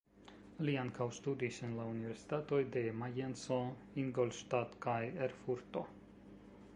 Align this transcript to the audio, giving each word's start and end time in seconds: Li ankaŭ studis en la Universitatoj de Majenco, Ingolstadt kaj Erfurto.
Li 0.67 0.73
ankaŭ 0.83 1.05
studis 1.17 1.59
en 1.67 1.75
la 1.79 1.85
Universitatoj 1.89 2.61
de 2.77 2.83
Majenco, 3.03 3.59
Ingolstadt 4.05 4.75
kaj 4.87 4.99
Erfurto. 5.27 5.89